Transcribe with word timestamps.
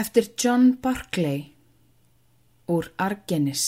Eftir 0.00 0.30
John 0.38 0.78
Barclay 0.80 1.40
úr 2.72 2.86
Argenis 2.96 3.64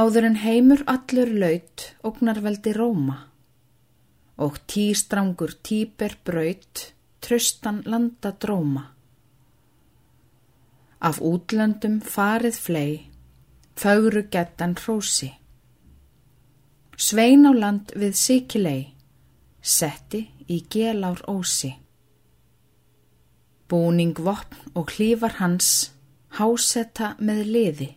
Áður 0.00 0.26
en 0.30 0.38
heimur 0.42 0.82
allur 0.90 1.30
laut 1.44 1.84
ógnarveldi 2.08 2.74
Róma 2.80 3.16
og 4.46 4.58
tístrangur 4.74 5.54
tíber 5.62 6.18
braut 6.26 6.84
tröstan 7.22 7.82
landa 7.86 8.34
dróma. 8.42 8.84
Af 10.98 11.22
útlöndum 11.22 12.00
farið 12.02 12.62
flei, 12.66 12.92
fögru 13.78 14.26
gettan 14.34 14.74
hrósi. 14.82 15.30
Svein 16.96 17.46
á 17.46 17.54
land 17.54 17.94
við 17.94 18.14
sikilei, 18.26 18.80
setti 19.62 20.26
í 20.50 20.64
gelár 20.66 21.22
ósi. 21.30 21.78
Búning 23.68 24.16
vopn 24.16 24.72
og 24.74 24.94
hlífar 24.96 25.36
hans, 25.42 25.92
hásetta 26.38 27.14
með 27.20 27.40
liði. 27.52 27.88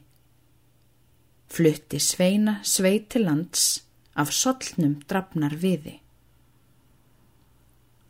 Flutti 1.51 1.99
sveina 1.99 2.57
sveiti 2.67 3.21
lands, 3.23 3.83
af 4.15 4.33
sollnum 4.35 4.97
drafnar 5.07 5.55
viði. 5.55 5.97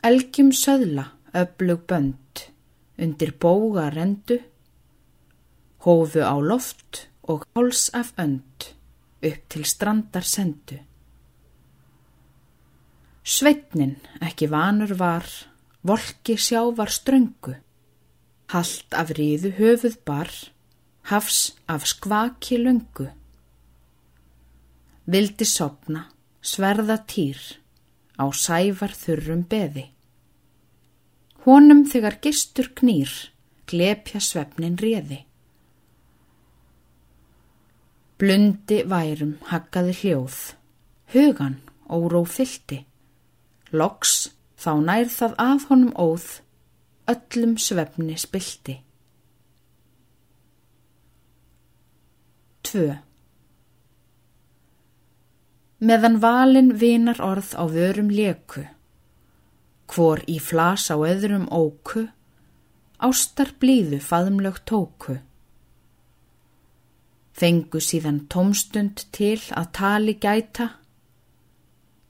Elgjum 0.01 0.49
söðla, 0.57 1.05
öflug 1.37 1.85
bönd, 1.89 2.45
undir 2.97 3.35
bóga 3.37 3.91
rendu, 3.93 4.39
hófu 5.85 6.25
á 6.25 6.33
loft 6.41 7.05
og 7.29 7.45
háls 7.53 7.89
af 7.93 8.13
önd, 8.17 8.73
upp 9.21 9.41
til 9.49 9.65
strandar 9.65 10.25
sendu. 10.25 10.79
Sveitnin 13.21 13.99
ekki 14.25 14.49
vanur 14.49 14.95
var, 14.97 15.29
volki 15.83 16.37
sjávar 16.37 16.91
ströngu, 16.93 17.55
haldt 18.53 18.93
af 18.93 19.13
ríðu 19.17 19.53
höfuð 19.57 19.97
bar, 20.05 20.29
hafs 21.09 21.55
af 21.67 21.87
skvaki 21.89 22.59
lungu. 22.61 23.07
Vildi 25.09 25.45
sopna, 25.45 26.05
sverða 26.41 26.99
týr, 27.09 27.39
á 28.21 28.25
sævar 28.29 28.93
þurrum 28.93 29.43
beði. 29.49 29.87
Honum 31.45 31.87
þegar 31.89 32.19
gistur 32.21 32.69
knýr, 32.77 33.09
glepja 33.65 34.21
svefnin 34.21 34.77
réði. 34.77 35.23
Blundi 38.21 38.83
værum 38.85 39.39
haggaði 39.49 39.95
hljóð, 40.03 40.37
hugan 41.15 41.57
óró 41.89 42.21
fylti, 42.29 42.83
loks 43.73 44.29
þá 44.61 44.71
nær 44.85 45.09
það 45.09 45.37
af 45.41 45.67
honum 45.71 45.93
óð, 45.97 46.25
öllum 47.09 47.57
svefni 47.57 48.17
spilti. 48.21 48.77
2. 52.69 52.83
Meðan 55.81 56.19
valin 56.21 56.75
vinar 56.77 57.19
orð 57.25 57.55
á 57.57 57.65
vörum 57.65 58.11
leku, 58.13 58.67
hvor 59.89 60.21
í 60.29 60.37
flas 60.37 60.91
á 60.93 60.95
öðrum 60.95 61.47
óku, 61.49 62.05
ástar 63.01 63.55
blíðu 63.59 63.97
faðumlög 63.97 64.61
tóku. 64.69 65.17
Fengu 67.33 67.81
síðan 67.81 68.27
tómstund 68.29 69.07
til 69.15 69.39
að 69.57 69.71
tali 69.73 70.13
gæta, 70.21 70.67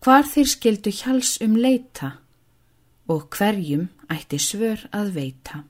hvar 0.03 0.27
þeir 0.27 0.49
skildu 0.52 0.91
hjals 0.91 1.38
um 1.45 1.55
leita 1.55 2.17
og 3.07 3.30
hverjum 3.35 3.88
ætti 4.11 4.39
svör 4.39 4.88
að 4.94 5.13
veita. 5.16 5.63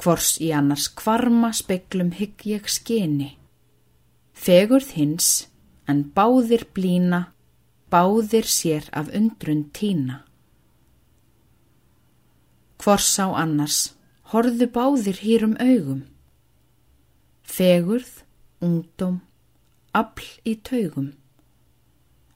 Hvors 0.00 0.38
í 0.40 0.48
annars 0.56 0.88
kvarma 0.96 1.52
speklum 1.52 2.14
hygg 2.16 2.46
ég 2.48 2.68
skini, 2.72 3.36
Fegurð 4.32 4.94
hins 4.96 5.50
en 5.84 6.06
báðir 6.16 6.64
blína, 6.72 7.26
báðir 7.92 8.46
sér 8.48 8.86
af 8.96 9.10
undrun 9.12 9.66
tína. 9.76 10.22
Hvors 12.80 13.12
á 13.20 13.28
annars, 13.36 13.92
horðu 14.32 14.70
báðir 14.72 15.20
hýrum 15.20 15.58
augum. 15.60 16.06
Fegurð, 17.44 18.22
ungdóm, 18.64 19.20
afl 19.92 20.30
í 20.48 20.56
taugum. 20.64 21.12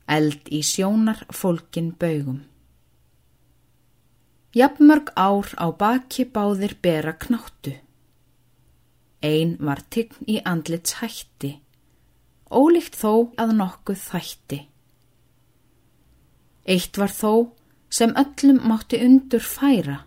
Eld 0.06 0.50
í 0.52 0.60
sjónar 0.62 1.24
fólkin 1.32 1.94
baugum. 1.98 2.44
Jafnmörg 4.54 5.10
ár 5.16 5.48
á 5.58 5.66
baki 5.74 6.28
báðir 6.30 6.76
bera 6.82 7.16
knáttu. 7.18 7.74
Einn 9.24 9.56
var 9.58 9.80
tign 9.90 10.28
í 10.28 10.38
andlits 10.44 11.00
hætti 11.00 11.56
ólíkt 12.54 12.96
þó 12.98 13.34
að 13.40 13.54
nokkuð 13.58 14.00
þætti. 14.00 14.58
Eitt 16.64 16.98
var 17.00 17.12
þó 17.12 17.32
sem 17.92 18.14
öllum 18.18 18.60
mátti 18.68 19.00
undur 19.04 19.44
færa, 19.44 19.98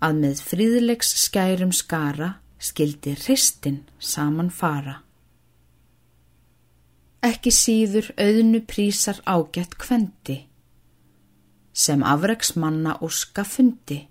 að 0.00 0.20
með 0.22 0.42
fríðlegs 0.48 1.12
skærum 1.24 1.72
skara 1.74 2.34
skildi 2.58 3.14
hristin 3.18 3.82
saman 3.98 4.50
fara. 4.50 5.03
Ekki 7.24 7.52
síður 7.56 8.10
auðnu 8.20 8.60
prísar 8.68 9.22
ágætt 9.24 9.78
kvendi, 9.80 10.42
sem 11.72 12.02
afreiksmanna 12.04 12.98
og 13.00 13.14
skafundi, 13.16 14.02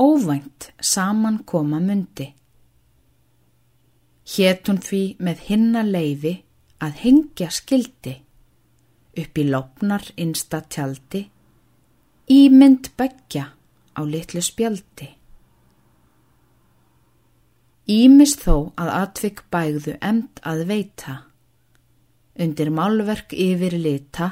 óvænt 0.00 0.70
saman 0.80 1.42
koma 1.44 1.82
myndi. 1.84 2.30
Hétt 4.30 4.70
hún 4.70 4.80
því 4.80 5.02
með 5.20 5.44
hinna 5.50 5.84
leiði 5.84 6.34
að 6.80 6.98
hengja 7.04 7.50
skildi 7.52 8.16
upp 9.20 9.38
í 9.38 9.46
lopnar 9.48 10.04
innsta 10.16 10.62
tjaldi, 10.70 11.24
ímynd 12.30 12.92
begja 12.96 13.50
á 13.96 14.00
litlu 14.06 14.42
spjaldi. 14.44 15.08
Ímis 17.90 18.36
þó 18.38 18.70
að 18.78 18.92
atvik 19.00 19.42
bægðu 19.50 19.96
emd 19.98 20.40
að 20.46 20.62
veita, 20.70 21.16
undir 22.40 22.70
málverk 22.72 23.34
yfir 23.36 23.76
lita, 23.76 24.30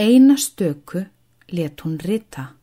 eina 0.00 0.36
stöku 0.40 1.04
let 1.52 1.84
hún 1.84 1.98
rita. 2.00 2.54